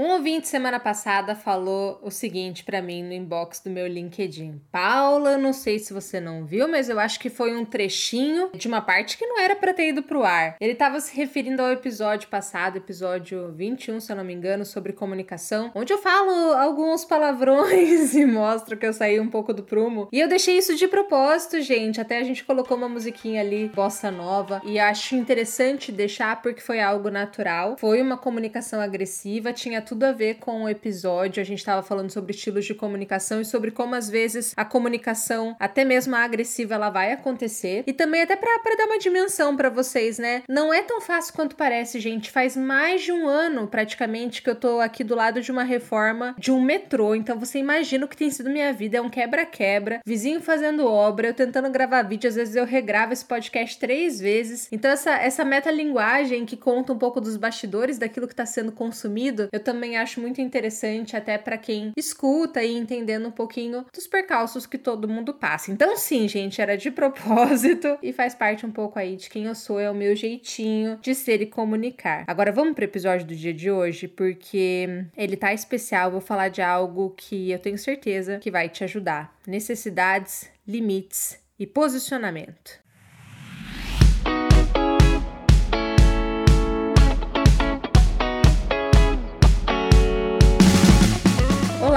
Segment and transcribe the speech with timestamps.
[0.00, 4.58] Um ouvinte semana passada falou o seguinte para mim no inbox do meu LinkedIn.
[4.72, 8.66] Paula, não sei se você não viu, mas eu acho que foi um trechinho de
[8.66, 10.56] uma parte que não era para ter ido pro ar.
[10.58, 14.94] Ele estava se referindo ao episódio passado, episódio 21, se eu não me engano, sobre
[14.94, 20.08] comunicação, onde eu falo alguns palavrões e mostro que eu saí um pouco do prumo.
[20.10, 22.00] E eu deixei isso de propósito, gente.
[22.00, 26.80] Até a gente colocou uma musiquinha ali, bossa nova, e acho interessante deixar porque foi
[26.80, 27.76] algo natural.
[27.78, 31.40] Foi uma comunicação agressiva, tinha tudo a ver com o episódio.
[31.40, 35.56] A gente estava falando sobre estilos de comunicação e sobre como às vezes a comunicação,
[35.58, 37.82] até mesmo a agressiva, ela vai acontecer.
[37.88, 40.44] E também até para dar uma dimensão para vocês, né?
[40.48, 42.30] Não é tão fácil quanto parece, gente.
[42.30, 46.36] Faz mais de um ano praticamente que eu tô aqui do lado de uma reforma
[46.38, 47.16] de um metrô.
[47.16, 48.98] Então você imagina o que tem sido minha vida.
[48.98, 53.24] É um quebra-quebra, vizinho fazendo obra, eu tentando gravar vídeo, às vezes eu regravo esse
[53.24, 54.68] podcast três vezes.
[54.70, 59.48] Então essa, essa metalinguagem que conta um pouco dos bastidores daquilo que está sendo consumido,
[59.50, 64.08] eu também também acho muito interessante até para quem escuta e entendendo um pouquinho dos
[64.08, 65.70] percalços que todo mundo passa.
[65.70, 69.54] Então, sim, gente, era de propósito e faz parte um pouco aí de quem eu
[69.54, 72.24] sou, é o meu jeitinho de ser e comunicar.
[72.26, 76.10] Agora vamos pro episódio do dia de hoje, porque ele tá especial.
[76.10, 81.66] Vou falar de algo que eu tenho certeza que vai te ajudar: necessidades, limites e
[81.66, 82.80] posicionamento.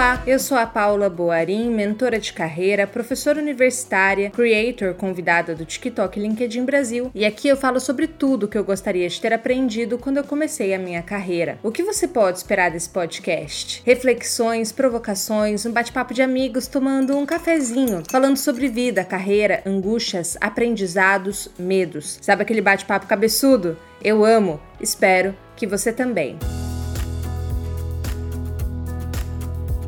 [0.04, 6.20] Olá, eu sou a Paula Boarim, mentora de carreira, professora universitária, creator convidada do TikTok
[6.20, 10.18] LinkedIn Brasil, e aqui eu falo sobre tudo que eu gostaria de ter aprendido quando
[10.18, 11.58] eu comecei a minha carreira.
[11.64, 13.82] O que você pode esperar desse podcast?
[13.86, 21.48] Reflexões, provocações, um bate-papo de amigos tomando um cafezinho, falando sobre vida, carreira, angústias, aprendizados,
[21.58, 22.20] medos.
[22.22, 23.78] Sabe aquele bate-papo cabeçudo?
[24.04, 26.38] Eu amo, espero que você também.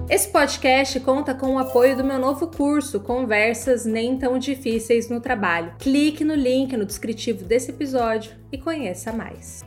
[0.07, 5.19] Esse podcast conta com o apoio do meu novo curso Conversas Nem Tão Difíceis no
[5.19, 5.73] Trabalho.
[5.79, 9.63] Clique no link no descritivo desse episódio e conheça mais.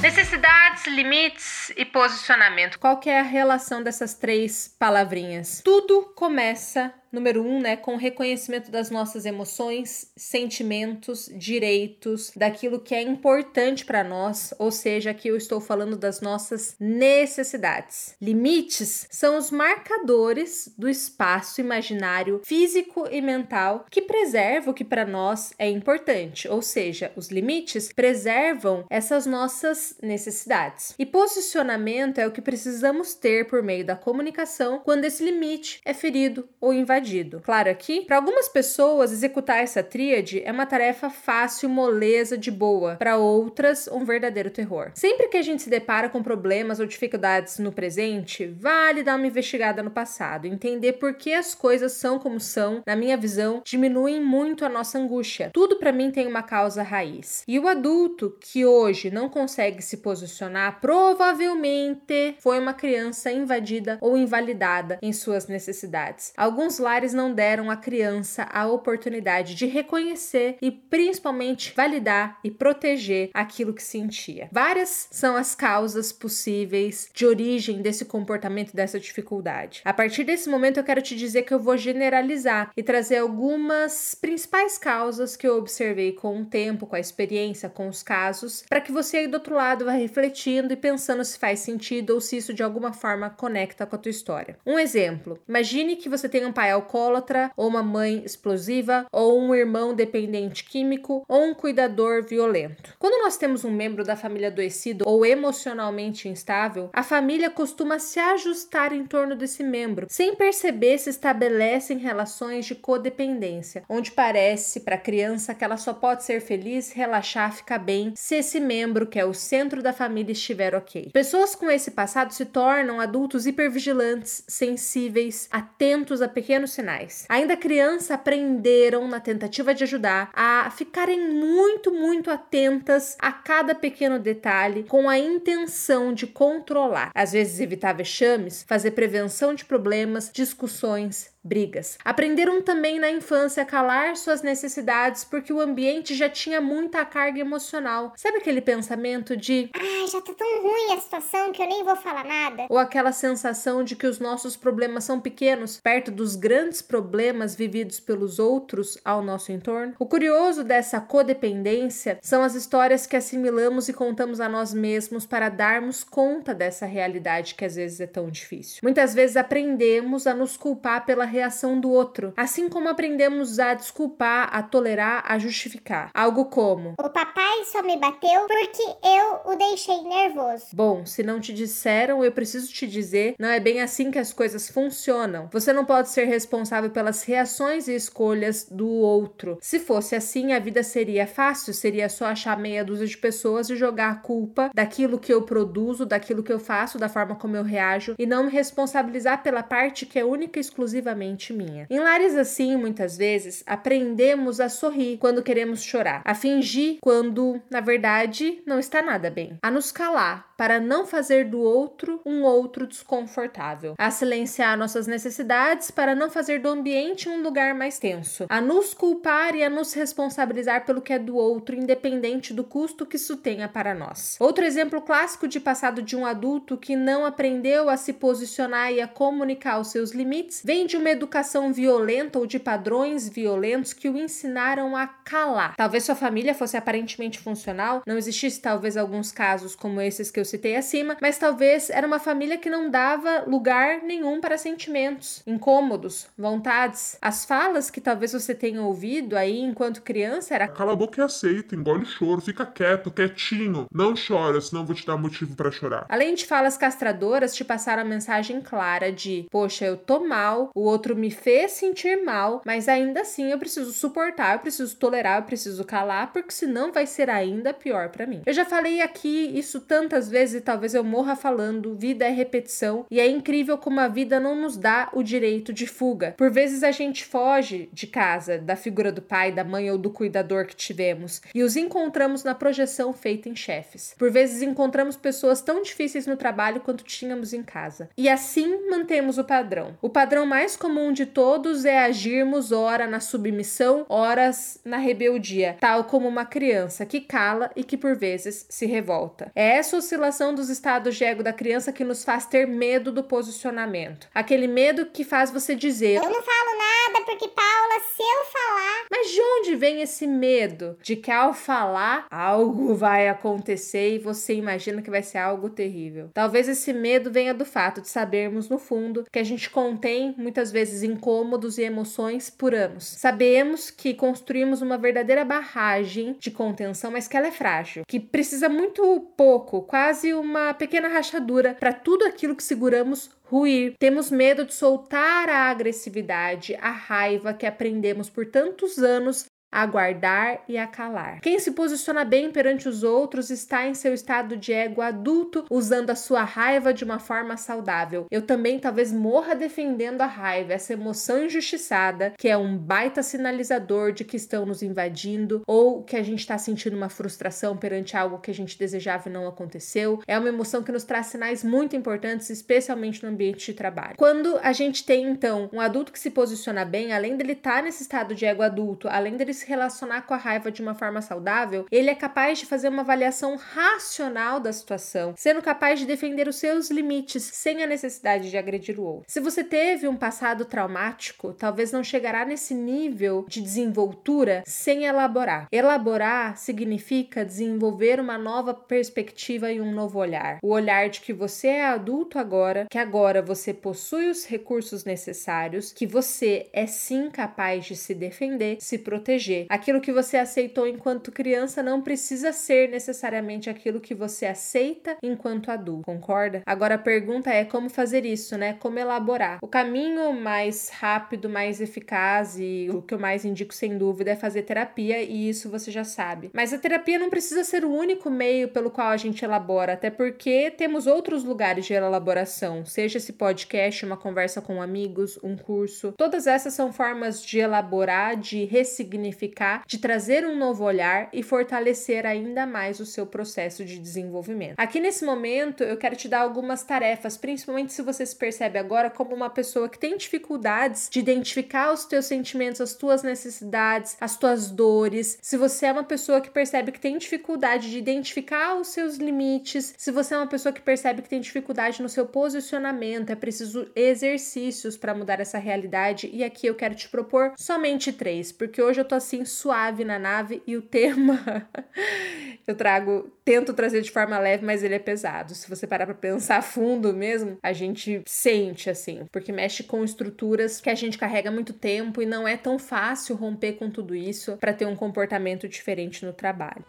[0.00, 2.78] Necessidades, limites e posicionamento.
[2.78, 5.60] Qual é a relação dessas três palavrinhas?
[5.62, 12.94] Tudo começa Número um, né, com o reconhecimento das nossas emoções, sentimentos, direitos, daquilo que
[12.94, 18.14] é importante para nós, ou seja, aqui eu estou falando das nossas necessidades.
[18.20, 25.06] Limites são os marcadores do espaço imaginário físico e mental que preserva o que para
[25.06, 30.94] nós é importante, ou seja, os limites preservam essas nossas necessidades.
[30.98, 35.94] E posicionamento é o que precisamos ter por meio da comunicação quando esse limite é
[35.94, 37.40] ferido ou invadido invadido.
[37.40, 42.96] Claro aqui, para algumas pessoas, executar essa tríade é uma tarefa fácil, moleza, de boa.
[42.96, 44.90] Para outras, um verdadeiro terror.
[44.94, 49.26] Sempre que a gente se depara com problemas ou dificuldades no presente, vale dar uma
[49.26, 54.20] investigada no passado, entender por que as coisas são como são, na minha visão, diminuem
[54.20, 55.50] muito a nossa angústia.
[55.52, 57.44] Tudo para mim tem uma causa raiz.
[57.46, 64.16] E o adulto que hoje não consegue se posicionar, provavelmente foi uma criança invadida ou
[64.16, 66.32] invalidada em suas necessidades.
[66.36, 73.28] Alguns lares não deram à criança a oportunidade de reconhecer e principalmente validar e proteger
[73.34, 74.48] aquilo que sentia.
[74.50, 79.82] Várias são as causas possíveis de origem desse comportamento, dessa dificuldade.
[79.84, 84.14] A partir desse momento, eu quero te dizer que eu vou generalizar e trazer algumas
[84.14, 88.80] principais causas que eu observei com o tempo, com a experiência, com os casos, para
[88.80, 92.38] que você aí do outro lado vá refletindo e pensando se faz sentido ou se
[92.38, 94.56] isso de alguma forma conecta com a tua história.
[94.64, 99.54] Um exemplo: imagine que você tem um pai alcoólatra, ou uma mãe explosiva, ou um
[99.54, 102.94] irmão dependente químico, ou um cuidador violento.
[102.98, 108.18] Quando nós temos um membro da família adoecido ou emocionalmente instável, a família costuma se
[108.18, 114.96] ajustar em torno desse membro, sem perceber se estabelecem relações de codependência, onde parece para
[114.96, 119.18] a criança que ela só pode ser feliz, relaxar, ficar bem se esse membro, que
[119.18, 121.10] é o centro da família, estiver ok.
[121.12, 127.26] Pessoas com esse passado se tornam adultos hipervigilantes, sensíveis, atentos a pequenos sinais.
[127.28, 134.18] Ainda criança aprenderam na tentativa de ajudar a ficarem muito, muito atentas a cada pequeno
[134.18, 137.10] detalhe com a intenção de controlar.
[137.14, 141.98] Às vezes evitar vexames, fazer prevenção de problemas, discussões, brigas.
[142.04, 147.40] Aprenderam também na infância a calar suas necessidades porque o ambiente já tinha muita carga
[147.40, 148.12] emocional.
[148.16, 151.96] Sabe aquele pensamento de Ai, já tá tão ruim a situação que eu nem vou
[151.96, 152.66] falar nada?
[152.68, 157.98] Ou aquela sensação de que os nossos problemas são pequenos perto dos grandes problemas vividos
[157.98, 159.94] pelos outros ao nosso entorno?
[159.98, 165.48] O curioso dessa codependência são as histórias que assimilamos e contamos a nós mesmos para
[165.48, 168.80] darmos conta dessa realidade que às vezes é tão difícil.
[168.82, 174.48] Muitas vezes aprendemos a nos culpar pela reação do outro, assim como aprendemos a desculpar,
[174.52, 176.10] a tolerar, a justificar.
[176.12, 180.66] Algo como: O papai só me bateu porque eu o deixei nervoso.
[180.72, 184.32] Bom, se não te disseram, eu preciso te dizer, não é bem assim que as
[184.32, 185.48] coisas funcionam.
[185.52, 189.58] Você não pode ser responsável pelas reações e escolhas do outro.
[189.60, 193.76] Se fosse assim, a vida seria fácil, seria só achar meia dúzia de pessoas e
[193.76, 197.62] jogar a culpa daquilo que eu produzo, daquilo que eu faço, da forma como eu
[197.62, 201.86] reajo e não me responsabilizar pela parte que é única e exclusivamente minha.
[201.90, 207.80] Em lares assim, muitas vezes, aprendemos a sorrir quando queremos chorar, a fingir quando, na
[207.80, 212.84] verdade, não está nada bem, a nos calar para não fazer do outro um outro
[212.84, 218.60] desconfortável, a silenciar nossas necessidades para não fazer do ambiente um lugar mais tenso, a
[218.60, 223.14] nos culpar e a nos responsabilizar pelo que é do outro, independente do custo que
[223.14, 224.36] isso tenha para nós.
[224.40, 229.00] Outro exemplo clássico de passado de um adulto que não aprendeu a se posicionar e
[229.00, 234.08] a comunicar os seus limites vem de uma educação violenta ou de padrões violentos que
[234.08, 235.74] o ensinaram a calar.
[235.76, 240.44] Talvez sua família fosse aparentemente funcional, não existisse talvez alguns casos como esses que eu
[240.44, 246.26] citei acima, mas talvez era uma família que não dava lugar nenhum para sentimentos, incômodos,
[246.36, 247.16] vontades.
[247.20, 251.24] As falas que talvez você tenha ouvido aí enquanto criança era Cala a boca e
[251.24, 253.86] aceita, engole o choro, fica quieto, quietinho.
[253.92, 256.06] Não chora, senão vou te dar motivo para chorar.
[256.08, 260.82] Além de falas castradoras, te passaram a mensagem clara de: poxa, eu tô mal, o
[260.82, 265.44] outro me fez sentir mal, mas ainda assim eu preciso suportar, eu preciso tolerar, eu
[265.44, 268.42] preciso calar, porque senão vai ser ainda pior para mim.
[268.44, 273.06] Eu já falei aqui isso tantas vezes e talvez eu morra falando: vida é repetição,
[273.10, 276.34] e é incrível como a vida não nos dá o direito de fuga.
[276.36, 280.10] Por vezes a gente foge de casa, da figura do pai, da mãe ou do
[280.10, 284.14] cuidador que tivemos, e os encontramos na projeção feita em chefes.
[284.18, 288.08] Por vezes encontramos pessoas tão difíceis no trabalho quanto tínhamos em casa.
[288.16, 289.96] E assim mantemos o padrão.
[290.00, 296.04] O padrão mais comum de todos é agirmos ora na submissão, horas na rebeldia, tal
[296.04, 299.52] como uma criança que cala e que por vezes se revolta.
[299.54, 303.22] É essa oscilação dos estados de ego da criança que nos faz ter medo do
[303.22, 304.28] posicionamento.
[304.34, 309.04] Aquele medo que faz você dizer: Eu não falo nada porque, Paula, se eu falar.
[309.10, 314.54] Mas de onde vem esse medo de que ao falar algo vai acontecer e você
[314.54, 316.30] imagina que vai ser algo terrível?
[316.32, 320.72] Talvez esse medo venha do fato de sabermos no fundo que a gente contém muitas
[320.72, 323.04] vezes incômodos e emoções por anos.
[323.04, 328.70] Sabemos que construímos uma verdadeira barragem de contenção, mas que ela é frágil, que precisa
[328.70, 333.94] muito pouco, quase uma pequena rachadura para tudo aquilo que seguramos ruir.
[333.98, 340.64] Temos medo de soltar a agressividade, a raiva que aprendemos por tantos anos a guardar
[340.68, 341.40] e a calar.
[341.40, 346.10] Quem se posiciona bem perante os outros está em seu estado de ego adulto, usando
[346.10, 348.26] a sua raiva de uma forma saudável.
[348.30, 354.12] Eu também talvez morra defendendo a raiva, essa emoção injustiçada, que é um baita sinalizador
[354.12, 358.38] de que estão nos invadindo ou que a gente está sentindo uma frustração perante algo
[358.38, 360.20] que a gente desejava e não aconteceu.
[360.26, 364.14] É uma emoção que nos traz sinais muito importantes, especialmente no ambiente de trabalho.
[364.16, 367.82] Quando a gente tem então um adulto que se posiciona bem, além dele estar tá
[367.82, 371.20] nesse estado de ego adulto, além dele se relacionar com a raiva de uma forma
[371.20, 376.48] saudável, ele é capaz de fazer uma avaliação racional da situação, sendo capaz de defender
[376.48, 379.24] os seus limites sem a necessidade de agredir o outro.
[379.26, 385.66] Se você teve um passado traumático, talvez não chegará nesse nível de desenvoltura sem elaborar.
[385.72, 390.58] Elaborar significa desenvolver uma nova perspectiva e um novo olhar.
[390.62, 395.92] O olhar de que você é adulto agora, que agora você possui os recursos necessários,
[395.92, 401.32] que você é sim capaz de se defender, se proteger Aquilo que você aceitou enquanto
[401.32, 406.62] criança não precisa ser necessariamente aquilo que você aceita enquanto adulto, concorda?
[406.66, 408.74] Agora a pergunta é como fazer isso, né?
[408.74, 409.58] Como elaborar.
[409.62, 414.36] O caminho mais rápido, mais eficaz e o que eu mais indico sem dúvida é
[414.36, 416.50] fazer terapia e isso você já sabe.
[416.52, 420.10] Mas a terapia não precisa ser o único meio pelo qual a gente elabora, até
[420.10, 426.12] porque temos outros lugares de elaboração, seja esse podcast, uma conversa com amigos, um curso.
[426.16, 431.42] Todas essas são formas de elaborar, de ressignificar clarificar, de trazer um novo olhar e
[431.42, 434.74] fortalecer ainda mais o seu processo de desenvolvimento.
[434.76, 439.08] Aqui nesse momento, eu quero te dar algumas tarefas, principalmente se você se percebe agora
[439.08, 444.36] como uma pessoa que tem dificuldades de identificar os teus sentimentos, as tuas necessidades, as
[444.36, 445.38] tuas dores.
[445.40, 449.94] Se você é uma pessoa que percebe que tem dificuldade de identificar os seus limites,
[449.96, 453.88] se você é uma pessoa que percebe que tem dificuldade no seu posicionamento, é preciso
[453.94, 456.30] exercícios para mudar essa realidade.
[456.32, 460.18] E aqui eu quero te propor somente três, porque hoje eu tô assim suave na
[460.18, 461.68] nave e o tema
[462.66, 465.54] eu trago, tento trazer de forma leve, mas ele é pesado.
[465.54, 470.80] Se você parar para pensar fundo mesmo, a gente sente assim, porque mexe com estruturas
[470.80, 474.56] que a gente carrega muito tempo e não é tão fácil romper com tudo isso
[474.56, 476.84] para ter um comportamento diferente no trabalho.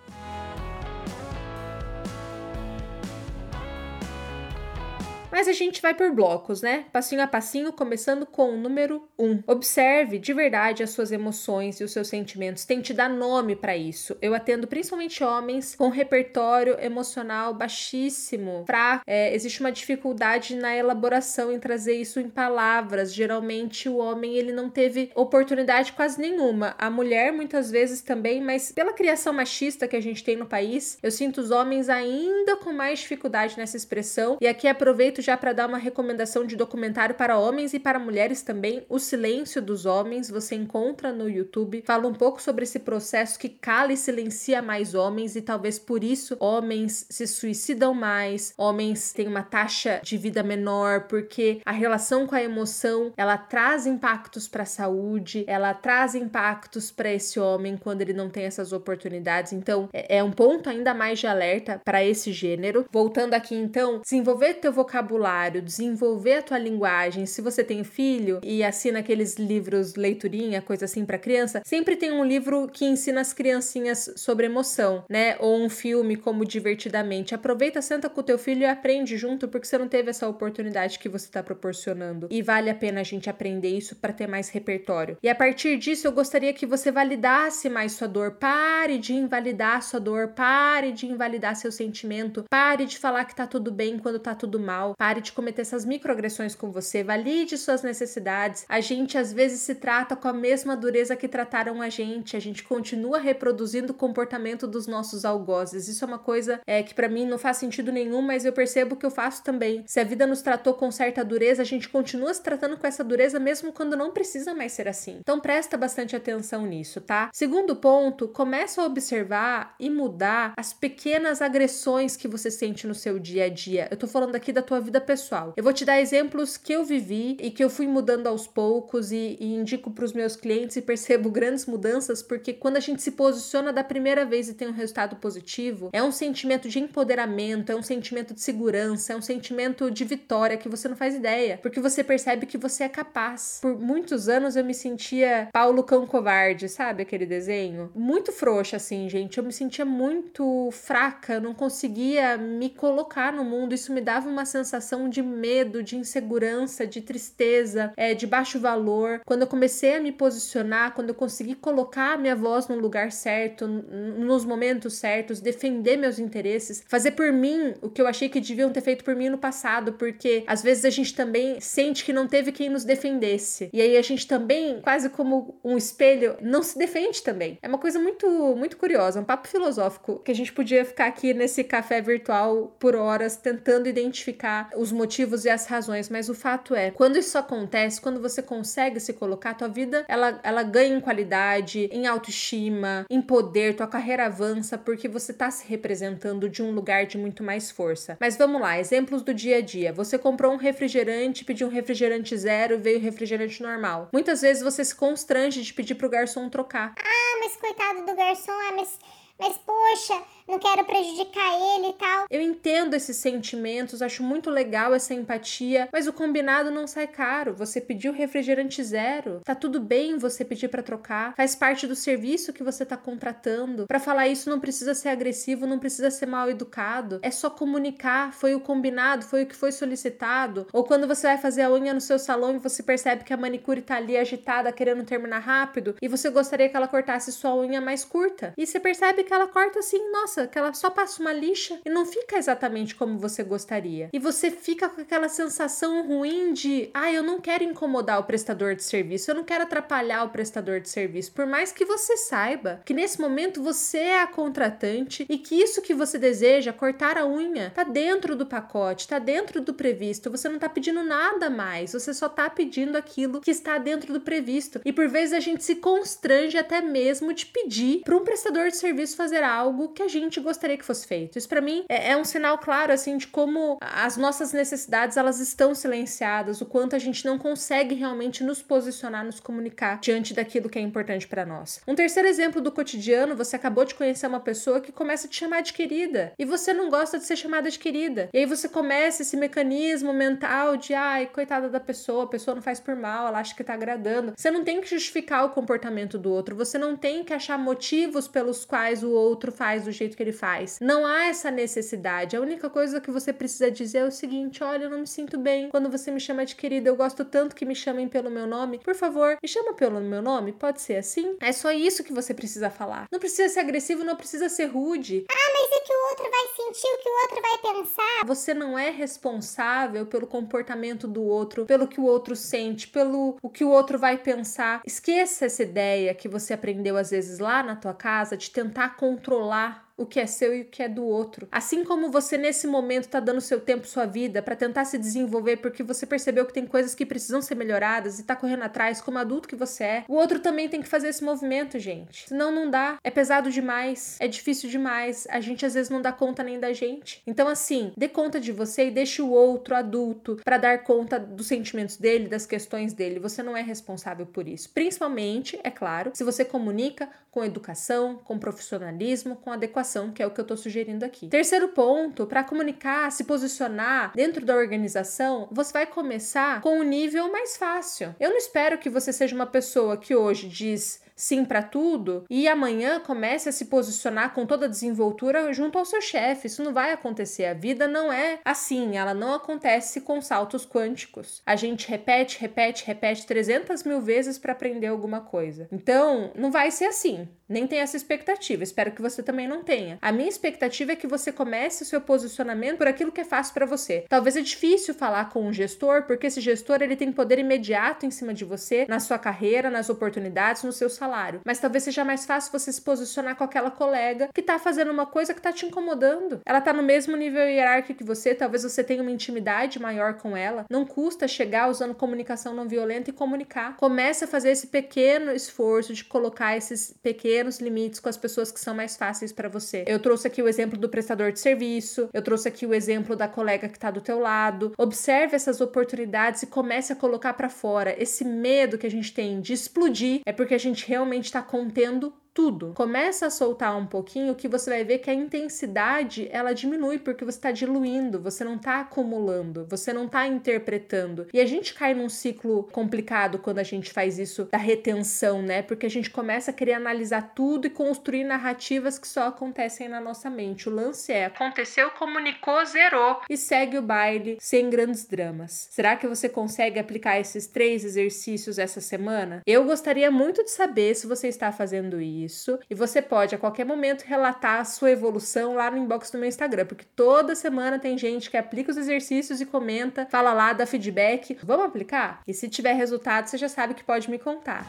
[5.31, 6.85] Mas a gente vai por blocos, né?
[6.91, 9.25] Passinho a passinho, começando com o número 1.
[9.25, 9.43] Um.
[9.45, 12.65] Observe de verdade as suas emoções e os seus sentimentos.
[12.65, 14.17] Tente dar nome para isso.
[14.21, 19.03] Eu atendo principalmente homens com repertório emocional baixíssimo, fraco.
[19.05, 23.13] É, existe uma dificuldade na elaboração em trazer isso em palavras.
[23.13, 26.73] Geralmente o homem ele não teve oportunidade quase nenhuma.
[26.77, 30.97] A mulher muitas vezes também, mas pela criação machista que a gente tem no país,
[31.03, 34.37] eu sinto os homens ainda com mais dificuldade nessa expressão.
[34.41, 37.99] E aqui aproveito aproveito já para dar uma recomendação de documentário para homens e para
[37.99, 41.83] mulheres também, O Silêncio dos Homens, você encontra no YouTube.
[41.85, 46.03] Fala um pouco sobre esse processo que cala e silencia mais homens e talvez por
[46.03, 52.25] isso homens se suicidam mais, homens têm uma taxa de vida menor, porque a relação
[52.25, 57.77] com a emoção, ela traz impactos para a saúde, ela traz impactos para esse homem
[57.77, 59.53] quando ele não tem essas oportunidades.
[59.53, 62.85] Então, é, é um ponto ainda mais de alerta para esse gênero.
[62.91, 67.25] Voltando aqui então, desenvolver teu vocabulário vocabulário, desenvolver a tua linguagem.
[67.25, 72.11] Se você tem filho e assina aqueles livros leiturinha, coisa assim para criança, sempre tem
[72.11, 75.35] um livro que ensina as criancinhas sobre emoção, né?
[75.39, 77.33] Ou um filme como Divertidamente.
[77.33, 80.99] Aproveita, senta com o teu filho e aprende junto, porque você não teve essa oportunidade
[80.99, 82.27] que você está proporcionando.
[82.29, 85.17] E vale a pena a gente aprender isso para ter mais repertório.
[85.21, 88.31] E a partir disso, eu gostaria que você validasse mais sua dor.
[88.31, 93.45] Pare de invalidar sua dor, pare de invalidar seu sentimento, pare de falar que tá
[93.45, 94.95] tudo bem quando tá tudo mal.
[94.99, 98.65] Pare de cometer essas microagressões com você, valide suas necessidades.
[98.67, 102.35] A gente às vezes se trata com a mesma dureza que trataram a gente.
[102.35, 105.87] A gente continua reproduzindo o comportamento dos nossos algozes.
[105.87, 108.97] Isso é uma coisa é, que para mim não faz sentido nenhum, mas eu percebo
[108.97, 109.85] que eu faço também.
[109.87, 113.01] Se a vida nos tratou com certa dureza, a gente continua se tratando com essa
[113.01, 115.19] dureza mesmo quando não precisa mais ser assim.
[115.21, 117.29] Então presta bastante atenção nisso, tá?
[117.31, 123.17] Segundo ponto, começa a observar e mudar as pequenas agressões que você sente no seu
[123.17, 123.87] dia a dia.
[123.89, 125.53] Eu tô falando aqui da tua vida pessoal.
[125.55, 129.11] Eu vou te dar exemplos que eu vivi e que eu fui mudando aos poucos
[129.11, 133.01] e, e indico para os meus clientes e percebo grandes mudanças, porque quando a gente
[133.01, 137.71] se posiciona da primeira vez e tem um resultado positivo, é um sentimento de empoderamento,
[137.71, 141.59] é um sentimento de segurança, é um sentimento de vitória que você não faz ideia,
[141.61, 143.59] porque você percebe que você é capaz.
[143.61, 147.91] Por muitos anos eu me sentia Paulo Cão Covarde, sabe aquele desenho?
[147.93, 149.37] Muito frouxa assim, gente.
[149.37, 154.45] Eu me sentia muito fraca, não conseguia me colocar no mundo, isso me dava uma
[154.45, 159.21] sensação sensação de medo, de insegurança, de tristeza, é, de baixo valor.
[159.25, 163.11] Quando eu comecei a me posicionar, quando eu consegui colocar a minha voz no lugar
[163.11, 168.39] certo, nos momentos certos, defender meus interesses, fazer por mim o que eu achei que
[168.39, 172.13] deviam ter feito por mim no passado, porque às vezes a gente também sente que
[172.13, 173.69] não teve quem nos defendesse.
[173.73, 177.57] E aí a gente também, quase como um espelho, não se defende também.
[177.61, 181.33] É uma coisa muito, muito curiosa, um papo filosófico que a gente podia ficar aqui
[181.33, 186.75] nesse café virtual por horas tentando identificar os motivos e as razões, mas o fato
[186.75, 191.01] é, quando isso acontece, quando você consegue se colocar, tua vida ela, ela ganha em
[191.01, 196.71] qualidade, em autoestima, em poder, tua carreira avança porque você tá se representando de um
[196.71, 198.17] lugar de muito mais força.
[198.19, 199.93] Mas vamos lá, exemplos do dia a dia.
[199.93, 204.09] Você comprou um refrigerante, pediu um refrigerante zero, veio refrigerante normal.
[204.13, 206.93] Muitas vezes você se constrange de pedir pro garçom trocar.
[206.97, 208.99] Ah, mas coitado do garçom, ah, mas,
[209.39, 212.25] mas poxa, não quero prejudicar ele e tal.
[212.27, 217.53] Eu entendo esses sentimentos, acho muito legal essa empatia, mas o combinado não sai caro.
[217.53, 219.41] Você pediu refrigerante zero.
[219.45, 221.35] Tá tudo bem você pedir para trocar.
[221.35, 223.85] Faz parte do serviço que você tá contratando.
[223.87, 227.19] Para falar isso não precisa ser agressivo, não precisa ser mal educado.
[227.21, 230.65] É só comunicar, foi o combinado, foi o que foi solicitado.
[230.73, 233.37] Ou quando você vai fazer a unha no seu salão e você percebe que a
[233.37, 237.79] manicure tá ali agitada, querendo terminar rápido, e você gostaria que ela cortasse sua unha
[237.79, 238.53] mais curta.
[238.57, 241.89] E você percebe que ela corta assim, nossa, que ela só passa uma lixa e
[241.89, 244.09] não fica exatamente como você gostaria.
[244.11, 248.73] E você fica com aquela sensação ruim de, ah, eu não quero incomodar o prestador
[248.73, 251.31] de serviço, eu não quero atrapalhar o prestador de serviço.
[251.31, 255.79] Por mais que você saiba que nesse momento você é a contratante e que isso
[255.83, 260.31] que você deseja, cortar a unha, tá dentro do pacote, tá dentro do previsto.
[260.31, 264.21] Você não tá pedindo nada mais, você só tá pedindo aquilo que está dentro do
[264.21, 264.81] previsto.
[264.83, 268.77] E por vezes a gente se constrange até mesmo de pedir para um prestador de
[268.77, 271.37] serviço fazer algo que a gente gostaria que fosse feito.
[271.37, 275.41] Isso para mim é, é, um sinal claro assim de como as nossas necessidades elas
[275.41, 280.69] estão silenciadas, o quanto a gente não consegue realmente nos posicionar, nos comunicar diante daquilo
[280.69, 281.81] que é importante para nós.
[281.85, 285.35] Um terceiro exemplo do cotidiano, você acabou de conhecer uma pessoa que começa a te
[285.35, 288.29] chamar de querida e você não gosta de ser chamada de querida.
[288.33, 292.61] E aí você começa esse mecanismo mental de ai, coitada da pessoa, a pessoa não
[292.61, 294.33] faz por mal, ela acha que tá agradando.
[294.37, 298.25] Você não tem que justificar o comportamento do outro, você não tem que achar motivos
[298.29, 300.79] pelos quais o outro faz do jeito que ele faz.
[300.81, 302.35] Não há essa necessidade.
[302.35, 305.37] A única coisa que você precisa dizer é o seguinte: olha, eu não me sinto
[305.37, 308.47] bem quando você me chama de querida, eu gosto tanto que me chamem pelo meu
[308.47, 308.79] nome.
[308.79, 310.51] Por favor, me chama pelo meu nome?
[310.51, 311.37] Pode ser assim?
[311.39, 313.05] É só isso que você precisa falar.
[313.11, 315.25] Não precisa ser agressivo, não precisa ser rude.
[315.29, 318.25] Ah, mas o que o outro vai sentir, o que o outro vai pensar?
[318.25, 323.49] Você não é responsável pelo comportamento do outro, pelo que o outro sente, pelo o
[323.49, 324.81] que o outro vai pensar.
[324.85, 329.88] Esqueça essa ideia que você aprendeu às vezes lá na tua casa de tentar controlar
[329.99, 331.47] o que é seu e o que é do outro.
[331.51, 335.57] Assim como você nesse momento está dando seu tempo, sua vida para tentar se desenvolver
[335.57, 339.17] porque você percebeu que tem coisas que precisam ser melhoradas e tá correndo atrás como
[339.17, 342.29] adulto que você é, o outro também tem que fazer esse movimento, gente.
[342.29, 342.97] Senão não dá.
[343.03, 345.27] É pesado demais, é difícil demais.
[345.29, 347.21] A gente às vezes não dá conta nem da gente.
[347.27, 351.47] Então assim, dê conta de você e deixe o outro adulto para dar conta dos
[351.47, 353.19] sentimentos dele, das questões dele.
[353.19, 354.69] Você não é responsável por isso.
[354.69, 360.27] Principalmente, é claro, se você comunica com educação, com profissionalismo, com adequação comunicação, que é
[360.27, 361.27] o que eu estou sugerindo aqui.
[361.27, 367.31] Terceiro ponto, para comunicar, se posicionar dentro da organização, você vai começar com um nível
[367.31, 368.15] mais fácil.
[368.19, 372.47] Eu não espero que você seja uma pessoa que hoje diz sim para tudo e
[372.47, 376.47] amanhã comece a se posicionar com toda a desenvoltura junto ao seu chefe.
[376.47, 377.45] Isso não vai acontecer.
[377.45, 381.41] A vida não é assim, ela não acontece com saltos quânticos.
[381.45, 385.67] A gente repete, repete, repete 300 mil vezes para aprender alguma coisa.
[385.73, 387.27] Então, não vai ser assim.
[387.49, 388.63] Nem tem essa expectativa.
[388.63, 389.97] Espero que você também não tenha.
[390.01, 393.55] A minha expectativa é que você comece o seu posicionamento por aquilo que é fácil
[393.55, 394.05] para você.
[394.07, 398.11] Talvez é difícil falar com um gestor, porque esse gestor ele tem poder imediato em
[398.11, 401.41] cima de você, na sua carreira, nas oportunidades, no seu salário salário.
[401.43, 405.05] Mas talvez seja mais fácil você se posicionar com aquela colega que tá fazendo uma
[405.05, 406.39] coisa que tá te incomodando.
[406.45, 410.37] Ela tá no mesmo nível hierárquico que você, talvez você tenha uma intimidade maior com
[410.37, 410.65] ela.
[410.69, 413.75] Não custa chegar usando comunicação não violenta e comunicar.
[413.77, 418.59] Comece a fazer esse pequeno esforço de colocar esses pequenos limites com as pessoas que
[418.59, 419.83] são mais fáceis para você.
[419.87, 423.27] Eu trouxe aqui o exemplo do prestador de serviço, eu trouxe aqui o exemplo da
[423.27, 424.73] colega que tá do teu lado.
[424.77, 427.95] Observe essas oportunidades e comece a colocar para fora.
[428.01, 431.41] Esse medo que a gente tem de explodir é porque a gente realmente realmente está
[431.45, 432.73] contendo tudo.
[432.75, 437.25] Começa a soltar um pouquinho que você vai ver que a intensidade ela diminui porque
[437.25, 441.27] você está diluindo, você não está acumulando, você não está interpretando.
[441.33, 445.61] E a gente cai num ciclo complicado quando a gente faz isso da retenção, né?
[445.61, 449.99] Porque a gente começa a querer analisar tudo e construir narrativas que só acontecem na
[449.99, 450.69] nossa mente.
[450.69, 455.67] O lance é aconteceu, comunicou, zerou e segue o baile sem grandes dramas.
[455.71, 459.41] Será que você consegue aplicar esses três exercícios essa semana?
[459.45, 462.59] Eu gostaria muito de saber se você está fazendo isso isso.
[462.69, 466.27] E você pode a qualquer momento relatar a sua evolução lá no inbox do meu
[466.27, 470.65] Instagram, porque toda semana tem gente que aplica os exercícios e comenta, fala lá, dá
[470.65, 471.37] feedback.
[471.43, 472.21] Vamos aplicar?
[472.27, 474.65] E se tiver resultado, você já sabe que pode me contar.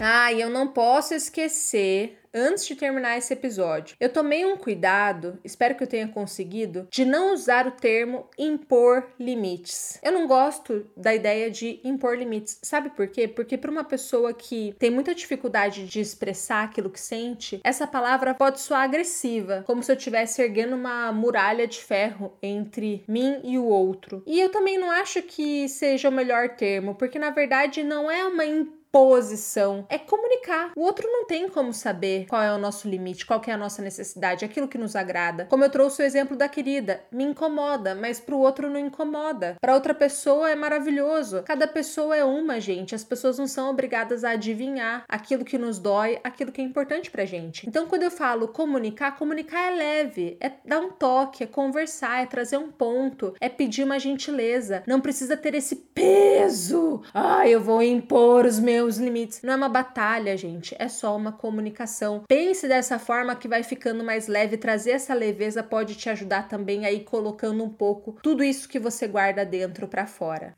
[0.00, 3.96] Ah, e eu não posso esquecer antes de terminar esse episódio.
[4.00, 9.08] Eu tomei um cuidado, espero que eu tenha conseguido, de não usar o termo impor
[9.18, 9.98] limites.
[10.02, 12.58] Eu não gosto da ideia de impor limites.
[12.62, 13.28] Sabe por quê?
[13.28, 18.34] Porque para uma pessoa que tem muita dificuldade de expressar aquilo que sente, essa palavra
[18.34, 23.58] pode soar agressiva, como se eu estivesse erguendo uma muralha de ferro entre mim e
[23.58, 24.22] o outro.
[24.26, 28.24] E eu também não acho que seja o melhor termo, porque na verdade não é
[28.24, 28.44] uma
[28.92, 30.72] posição, é comunicar.
[30.76, 33.80] O outro não tem como saber qual é o nosso limite, qual é a nossa
[33.80, 35.46] necessidade, aquilo que nos agrada.
[35.46, 39.56] Como eu trouxe o exemplo da querida, me incomoda, mas para o outro não incomoda.
[39.58, 41.42] Para outra pessoa é maravilhoso.
[41.42, 42.94] Cada pessoa é uma, gente.
[42.94, 47.10] As pessoas não são obrigadas a adivinhar aquilo que nos dói, aquilo que é importante
[47.10, 47.66] pra gente.
[47.66, 52.26] Então, quando eu falo comunicar, comunicar é leve, é dar um toque, é conversar, é
[52.26, 54.82] trazer um ponto, é pedir uma gentileza.
[54.86, 57.02] Não precisa ter esse peso.
[57.14, 59.42] Ah, eu vou impor os meus meus limites.
[59.42, 62.24] Não é uma batalha, gente, é só uma comunicação.
[62.28, 66.84] Pense dessa forma que vai ficando mais leve, trazer essa leveza pode te ajudar também
[66.84, 70.54] aí colocando um pouco tudo isso que você guarda dentro para fora.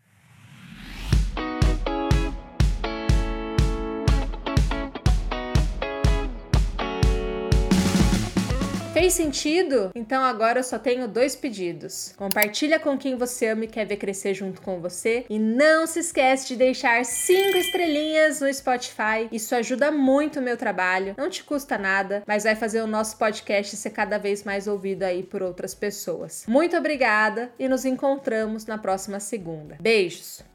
[9.05, 9.91] Fez sentido?
[9.95, 12.15] Então agora eu só tenho dois pedidos.
[12.17, 15.27] Compartilha com quem você ama e quer ver crescer junto com você.
[15.29, 19.29] E não se esquece de deixar cinco estrelinhas no Spotify.
[19.31, 21.15] Isso ajuda muito o meu trabalho.
[21.19, 25.03] Não te custa nada, mas vai fazer o nosso podcast ser cada vez mais ouvido
[25.03, 26.47] aí por outras pessoas.
[26.49, 29.77] Muito obrigada e nos encontramos na próxima segunda.
[29.83, 30.54] Beijos!